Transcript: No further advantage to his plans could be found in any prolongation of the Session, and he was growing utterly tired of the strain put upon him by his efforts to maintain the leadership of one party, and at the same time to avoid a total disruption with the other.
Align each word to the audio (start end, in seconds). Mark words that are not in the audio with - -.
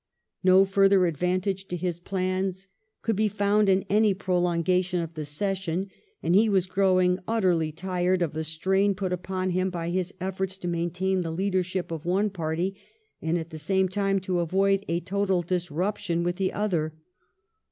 No 0.43 0.65
further 0.65 1.05
advantage 1.05 1.65
to 1.67 1.77
his 1.77 1.99
plans 1.99 2.67
could 3.03 3.15
be 3.15 3.27
found 3.27 3.69
in 3.69 3.85
any 3.87 4.15
prolongation 4.15 4.99
of 4.99 5.13
the 5.13 5.23
Session, 5.25 5.91
and 6.23 6.33
he 6.33 6.49
was 6.49 6.65
growing 6.65 7.19
utterly 7.27 7.71
tired 7.71 8.23
of 8.23 8.33
the 8.33 8.43
strain 8.43 8.95
put 8.95 9.13
upon 9.13 9.51
him 9.51 9.69
by 9.69 9.91
his 9.91 10.11
efforts 10.19 10.57
to 10.57 10.67
maintain 10.67 11.21
the 11.21 11.29
leadership 11.29 11.91
of 11.91 12.03
one 12.03 12.31
party, 12.31 12.75
and 13.21 13.37
at 13.37 13.51
the 13.51 13.59
same 13.59 13.87
time 13.87 14.17
to 14.21 14.39
avoid 14.39 14.83
a 14.87 15.01
total 15.01 15.43
disruption 15.43 16.23
with 16.23 16.37
the 16.37 16.51
other. 16.51 16.95